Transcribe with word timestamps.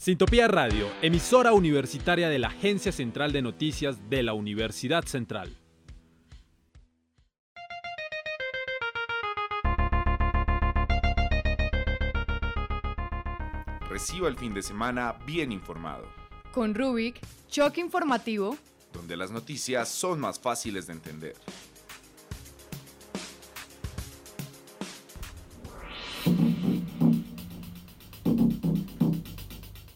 Sintopía 0.00 0.48
Radio, 0.48 0.88
emisora 1.02 1.52
universitaria 1.52 2.30
de 2.30 2.38
la 2.38 2.48
Agencia 2.48 2.90
Central 2.90 3.32
de 3.32 3.42
Noticias 3.42 4.08
de 4.08 4.22
la 4.22 4.32
Universidad 4.32 5.04
Central. 5.04 5.54
Reciba 13.90 14.28
el 14.28 14.36
fin 14.36 14.54
de 14.54 14.62
semana 14.62 15.16
bien 15.26 15.52
informado, 15.52 16.06
Con 16.52 16.74
Rubik, 16.74 17.20
choque 17.50 17.82
informativo. 17.82 18.56
donde 18.94 19.18
las 19.18 19.30
noticias 19.30 19.88
son 19.88 20.18
más 20.18 20.40
fáciles 20.40 20.86
de 20.86 20.94
entender. 20.94 21.36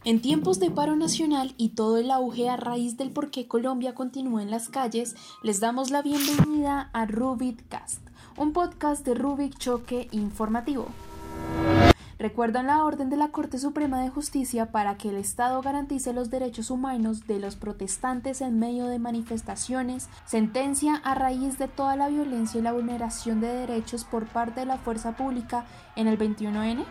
En 0.07 0.21
tiempos 0.21 0.61
de 0.61 0.71
paro 0.71 0.97
nacional 0.97 1.55
y 1.57 1.71
todo 1.71 1.97
el 1.97 2.11
auge 2.11 2.51
a 2.51 2.59
raíz 2.59 2.99
del 2.99 3.11
por 3.11 3.31
qué 3.31 3.49
Colombia 3.49 3.95
continúa 3.95 4.43
en 4.43 4.51
las 4.51 4.69
calles, 4.69 5.17
les 5.43 5.61
damos 5.61 5.91
la 5.91 6.03
bienvenida 6.03 6.91
a 6.93 7.07
Rubik 7.07 7.67
Cast, 7.71 8.03
un 8.37 8.53
podcast 8.53 9.07
de 9.07 9.15
Rubik 9.15 9.57
Choque 9.57 10.09
Informativo. 10.11 10.89
Recuerdan 12.19 12.67
la 12.67 12.85
orden 12.85 13.09
de 13.09 13.17
la 13.17 13.29
Corte 13.29 13.59
Suprema 13.59 14.03
de 14.03 14.11
Justicia 14.11 14.71
para 14.71 14.99
que 14.99 15.09
el 15.09 15.17
Estado 15.17 15.63
garantice 15.63 16.13
los 16.13 16.29
derechos 16.29 16.71
humanos 16.71 17.27
de 17.27 17.41
los 17.41 17.57
protestantes 17.57 18.43
en 18.43 18.59
medio 18.59 18.89
de 18.89 18.99
manifestaciones, 18.99 20.11
sentencia 20.27 20.97
a 20.97 21.15
raíz 21.15 21.57
de 21.57 21.67
toda 21.67 21.97
la 21.97 22.09
violencia 22.09 22.61
y 22.61 22.63
la 22.63 22.75
vulneración 22.75 23.41
de 23.41 23.49
derechos 23.49 24.05
por 24.05 24.27
parte 24.27 24.61
de 24.61 24.67
la 24.67 24.77
fuerza 24.77 25.17
pública 25.17 25.65
en 25.97 26.09
el 26.09 26.19
21N? 26.19 26.85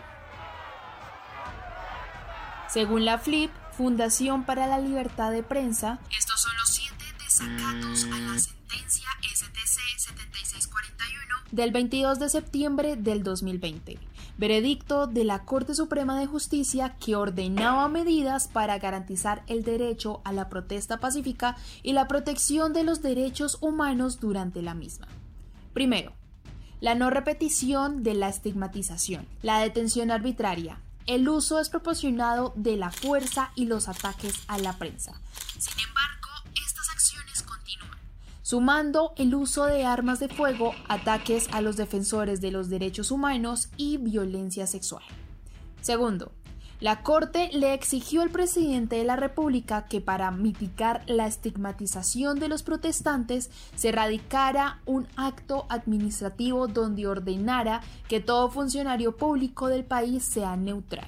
Según 2.74 3.04
la 3.04 3.18
FLIP, 3.18 3.52
Fundación 3.70 4.42
para 4.42 4.66
la 4.66 4.80
Libertad 4.80 5.30
de 5.30 5.44
Prensa, 5.44 6.00
estos 6.18 6.40
son 6.40 6.56
los 6.56 6.70
siete 6.70 7.04
desacatos 7.24 8.04
a 8.06 8.18
la 8.18 8.36
sentencia 8.36 9.06
STC 9.32 9.78
7641 9.96 11.36
del 11.52 11.70
22 11.70 12.18
de 12.18 12.28
septiembre 12.28 12.96
del 12.96 13.22
2020. 13.22 13.96
Veredicto 14.38 15.06
de 15.06 15.22
la 15.22 15.44
Corte 15.44 15.76
Suprema 15.76 16.18
de 16.18 16.26
Justicia 16.26 16.96
que 16.98 17.14
ordenaba 17.14 17.88
medidas 17.88 18.48
para 18.48 18.76
garantizar 18.80 19.44
el 19.46 19.62
derecho 19.62 20.20
a 20.24 20.32
la 20.32 20.48
protesta 20.48 20.98
pacífica 20.98 21.56
y 21.84 21.92
la 21.92 22.08
protección 22.08 22.72
de 22.72 22.82
los 22.82 23.02
derechos 23.02 23.56
humanos 23.60 24.18
durante 24.18 24.62
la 24.62 24.74
misma. 24.74 25.06
Primero, 25.74 26.12
la 26.80 26.96
no 26.96 27.10
repetición 27.10 28.02
de 28.02 28.14
la 28.14 28.28
estigmatización, 28.28 29.28
la 29.42 29.60
detención 29.60 30.10
arbitraria, 30.10 30.80
el 31.06 31.28
uso 31.28 31.58
desproporcionado 31.58 32.52
de 32.56 32.76
la 32.76 32.90
fuerza 32.90 33.50
y 33.54 33.66
los 33.66 33.88
ataques 33.88 34.42
a 34.48 34.58
la 34.58 34.78
prensa. 34.78 35.20
Sin 35.58 35.78
embargo, 35.78 36.28
estas 36.66 36.88
acciones 36.90 37.42
continúan, 37.42 37.98
sumando 38.42 39.12
el 39.16 39.34
uso 39.34 39.66
de 39.66 39.84
armas 39.84 40.20
de 40.20 40.28
fuego, 40.28 40.74
ataques 40.88 41.48
a 41.52 41.60
los 41.60 41.76
defensores 41.76 42.40
de 42.40 42.50
los 42.50 42.68
derechos 42.68 43.10
humanos 43.10 43.68
y 43.76 43.98
violencia 43.98 44.66
sexual. 44.66 45.04
Segundo, 45.80 46.32
la 46.80 47.02
Corte 47.02 47.50
le 47.52 47.72
exigió 47.72 48.22
al 48.22 48.30
presidente 48.30 48.96
de 48.96 49.04
la 49.04 49.16
República 49.16 49.86
que 49.86 50.00
para 50.00 50.30
mitigar 50.30 51.02
la 51.06 51.26
estigmatización 51.26 52.38
de 52.38 52.48
los 52.48 52.62
protestantes 52.62 53.50
se 53.74 53.92
radicara 53.92 54.80
un 54.84 55.06
acto 55.16 55.66
administrativo 55.68 56.66
donde 56.66 57.06
ordenara 57.06 57.80
que 58.08 58.20
todo 58.20 58.50
funcionario 58.50 59.16
público 59.16 59.68
del 59.68 59.84
país 59.84 60.24
sea 60.24 60.56
neutral. 60.56 61.06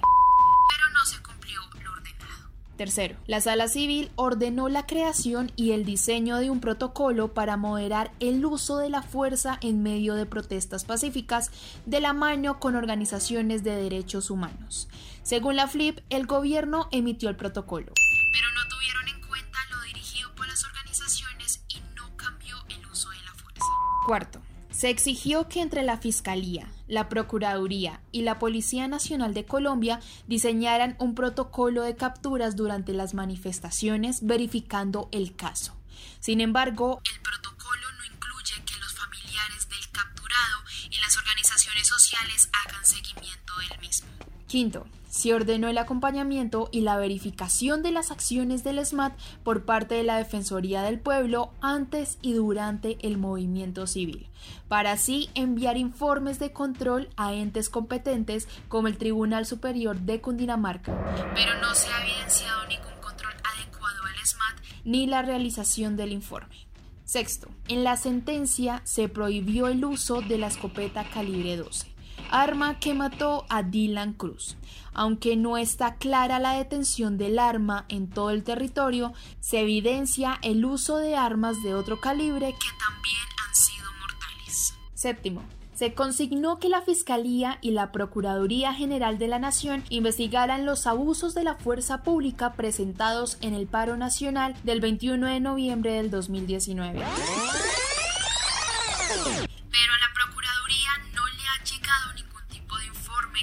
Tercero, 2.77 3.17
la 3.25 3.41
Sala 3.41 3.67
Civil 3.67 4.11
ordenó 4.15 4.69
la 4.69 4.85
creación 4.85 5.51
y 5.55 5.71
el 5.71 5.83
diseño 5.83 6.37
de 6.37 6.51
un 6.51 6.59
protocolo 6.59 7.33
para 7.33 7.57
moderar 7.57 8.11
el 8.19 8.45
uso 8.45 8.77
de 8.77 8.89
la 8.89 9.01
fuerza 9.01 9.57
en 9.61 9.81
medio 9.81 10.13
de 10.13 10.27
protestas 10.27 10.85
pacíficas 10.85 11.49
de 11.87 11.99
la 11.99 12.13
mano 12.13 12.59
con 12.59 12.75
organizaciones 12.75 13.63
de 13.63 13.75
derechos 13.75 14.29
humanos. 14.29 14.87
Según 15.23 15.55
la 15.55 15.67
FLIP, 15.67 15.99
el 16.11 16.27
gobierno 16.27 16.87
emitió 16.91 17.29
el 17.29 17.35
protocolo, 17.35 17.91
pero 18.31 18.47
no 18.53 18.69
tuvieron 18.69 19.07
en 19.07 19.27
cuenta 19.27 19.57
lo 19.71 19.81
dirigido 19.81 20.33
por 20.35 20.47
las 20.47 20.63
organizaciones 20.63 21.63
y 21.69 21.81
no 21.95 22.15
cambió 22.15 22.57
el 22.69 22.85
uso 22.85 23.09
de 23.09 23.21
la 23.25 23.33
fuerza. 23.33 23.65
Cuarto, 24.05 24.39
se 24.77 24.91
exigió 24.91 25.49
que 25.49 25.61
entre 25.61 25.81
la 25.81 25.97
Fiscalía, 25.97 26.71
la 26.87 27.09
Procuraduría 27.09 27.99
y 28.11 28.21
la 28.21 28.37
Policía 28.37 28.87
Nacional 28.87 29.33
de 29.33 29.43
Colombia 29.43 29.99
diseñaran 30.27 30.95
un 30.99 31.15
protocolo 31.15 31.81
de 31.81 31.95
capturas 31.95 32.55
durante 32.55 32.93
las 32.93 33.15
manifestaciones 33.15 34.19
verificando 34.21 35.09
el 35.11 35.35
caso. 35.35 35.75
Sin 36.19 36.41
embargo, 36.41 37.01
el 37.11 37.19
protocolo 37.21 37.91
no 37.97 38.05
incluye 38.13 38.63
que 38.65 38.79
los 38.79 38.93
familiares 38.93 39.67
del 39.67 39.91
capturado 39.91 40.59
y 40.91 40.97
las 41.01 41.17
organizaciones 41.17 41.87
sociales 41.87 42.47
hagan 42.63 42.85
seguimiento 42.85 43.53
del 43.57 43.79
mismo. 43.79 44.36
Quinto, 44.47 44.85
se 45.09 45.33
ordenó 45.33 45.67
el 45.67 45.77
acompañamiento 45.77 46.69
y 46.71 46.81
la 46.81 46.95
verificación 46.95 47.83
de 47.83 47.91
las 47.91 48.11
acciones 48.11 48.63
del 48.63 48.83
SMAT 48.85 49.13
por 49.43 49.65
parte 49.65 49.95
de 49.95 50.03
la 50.03 50.17
Defensoría 50.17 50.81
del 50.83 50.99
Pueblo 50.99 51.51
antes 51.59 52.17
y 52.21 52.31
durante 52.31 52.97
el 53.05 53.17
movimiento 53.17 53.87
civil, 53.87 54.29
para 54.69 54.93
así 54.93 55.29
enviar 55.33 55.75
informes 55.77 56.39
de 56.39 56.53
control 56.53 57.09
a 57.17 57.33
entes 57.33 57.69
competentes 57.69 58.47
como 58.69 58.87
el 58.87 58.97
Tribunal 58.97 59.45
Superior 59.45 59.99
de 59.99 60.21
Cundinamarca. 60.21 60.93
Pero 61.35 61.59
no 61.59 61.75
se 61.75 61.91
ha 61.91 62.03
evidenciado 62.03 62.65
ningún 62.67 63.01
control 63.01 63.33
adecuado 63.55 64.03
al 64.03 64.25
SMAT 64.25 64.63
ni 64.85 65.07
la 65.07 65.23
realización 65.23 65.97
del 65.97 66.13
informe. 66.13 66.55
Sexto, 67.03 67.49
en 67.67 67.83
la 67.83 67.97
sentencia 67.97 68.81
se 68.85 69.09
prohibió 69.09 69.67
el 69.67 69.83
uso 69.83 70.21
de 70.21 70.37
la 70.37 70.47
escopeta 70.47 71.09
calibre 71.09 71.57
12 71.57 71.96
arma 72.29 72.79
que 72.79 72.93
mató 72.93 73.45
a 73.49 73.63
Dylan 73.63 74.13
Cruz. 74.13 74.57
Aunque 74.93 75.35
no 75.35 75.57
está 75.57 75.95
clara 75.95 76.39
la 76.39 76.53
detención 76.53 77.17
del 77.17 77.39
arma 77.39 77.85
en 77.89 78.09
todo 78.09 78.31
el 78.31 78.43
territorio, 78.43 79.13
se 79.39 79.59
evidencia 79.59 80.39
el 80.41 80.65
uso 80.65 80.97
de 80.97 81.15
armas 81.15 81.61
de 81.63 81.75
otro 81.75 81.99
calibre 81.99 82.47
que 82.47 82.69
también 82.79 83.25
han 83.47 83.55
sido 83.55 83.85
mortales. 83.99 84.73
Séptimo. 84.93 85.43
Se 85.73 85.93
consignó 85.93 86.57
que 86.57 86.69
la 86.69 86.81
Fiscalía 86.81 87.59
y 87.61 87.69
la 87.69 87.91
Procuraduría 87.91 88.73
General 88.73 89.19
de 89.19 89.27
la 89.27 89.37
Nación 89.37 89.83
investigaran 89.89 90.65
los 90.65 90.87
abusos 90.87 91.35
de 91.35 91.43
la 91.43 91.53
fuerza 91.53 92.01
pública 92.01 92.53
presentados 92.53 93.37
en 93.41 93.53
el 93.53 93.67
paro 93.67 93.95
nacional 93.95 94.55
del 94.63 94.81
21 94.81 95.27
de 95.27 95.39
noviembre 95.39 95.91
del 95.91 96.09
2019 96.09 97.03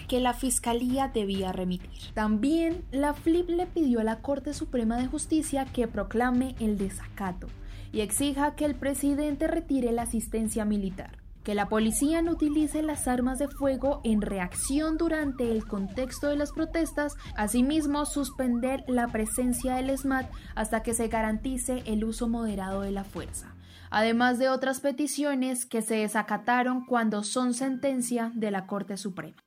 que 0.09 0.21
la 0.21 0.35
Fiscalía 0.35 1.09
debía 1.13 1.53
remitir. 1.53 2.13
También 2.15 2.85
la 2.91 3.15
FLIP 3.15 3.51
le 3.51 3.67
pidió 3.67 4.01
a 4.01 4.05
la 4.05 4.21
Corte 4.21 4.55
Suprema 4.55 4.97
de 4.97 5.07
Justicia 5.07 5.65
que 5.67 5.89
proclame 5.89 6.55
el 6.61 6.79
desacato 6.79 7.49
y 7.93 8.01
exija 8.01 8.57
que 8.57 8.65
el 8.65 8.75
presidente 8.75 9.47
retire 9.47 9.93
la 9.93 10.03
asistencia 10.03 10.65
militar 10.65 11.25
que 11.45 11.55
la 11.55 11.69
policía 11.69 12.23
no 12.23 12.33
utilice 12.33 12.83
las 12.83 13.07
armas 13.07 13.39
de 13.39 13.49
fuego 13.49 14.01
en 14.03 14.23
reacción 14.23 14.97
durante 14.97 15.53
el 15.53 15.67
contexto 15.67 16.29
de 16.29 16.37
las 16.37 16.53
protestas, 16.53 17.15
asimismo 17.37 18.07
suspender 18.07 18.83
la 18.89 19.09
presencia 19.09 19.75
del 19.77 19.97
SMAT 19.97 20.27
hasta 20.55 20.83
que 20.83 20.95
se 20.95 21.09
garantice 21.09 21.83
el 21.85 22.03
uso 22.05 22.29
moderado 22.29 22.81
de 22.81 22.91
la 22.91 23.05
fuerza, 23.05 23.55
además 23.91 24.39
de 24.39 24.49
otras 24.49 24.81
peticiones 24.81 25.67
que 25.67 25.83
se 25.83 25.97
desacataron 25.97 26.87
cuando 26.87 27.23
son 27.23 27.53
sentencia 27.53 28.33
de 28.35 28.51
la 28.51 28.67
Corte 28.67 28.97
Suprema. 28.97 29.44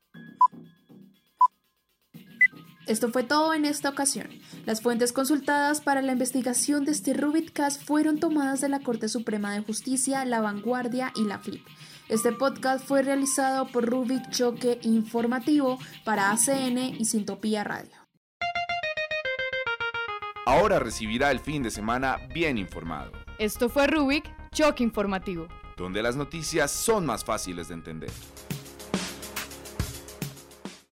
Esto 2.88 3.10
fue 3.12 3.24
todo 3.24 3.54
en 3.54 3.66
esta 3.66 3.90
ocasión. 3.90 4.28
Las 4.66 4.82
fuentes 4.82 5.12
consultadas 5.12 5.82
para 5.82 6.02
la 6.02 6.14
investigación 6.14 6.86
de 6.86 6.92
este 6.94 7.14
Rubitcast 7.14 7.84
fueron 7.84 8.18
tomadas 8.20 8.62
de 8.62 8.70
la 8.70 8.80
Corte 8.80 9.10
Suprema 9.10 9.54
de 9.54 9.62
Justicia, 9.62 10.24
La 10.24 10.40
Vanguardia 10.40 11.12
y 11.16 11.26
la 11.26 11.40
FLIP. 11.40 11.66
Este 12.08 12.32
podcast 12.32 12.86
fue 12.86 13.02
realizado 13.02 13.68
por 13.68 13.86
Rubik 13.86 14.30
Choque 14.30 14.80
Informativo 14.84 15.78
para 16.06 16.32
ACN 16.32 16.78
y 16.98 17.04
Sintopía 17.04 17.66
Radio. 17.66 17.92
Ahora 20.46 20.80
recibirá 20.80 21.32
el 21.32 21.42
fin 21.42 21.62
de 21.64 21.72
semana 21.72 22.16
bien 22.34 22.58
informado, 22.58 23.12
Esto 23.38 23.68
fue 23.68 23.88
Rubik, 23.88 24.24
choque 24.54 24.82
informativo. 24.84 25.50
donde 25.76 26.02
las 26.02 26.16
noticias 26.16 26.72
son 26.72 27.06
más 27.06 27.26
fáciles 27.26 27.68
de 27.68 27.74
entender. 27.76 28.10